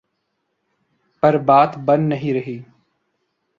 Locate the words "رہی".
2.33-2.59